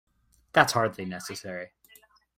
[0.53, 1.73] That's hardly necessary.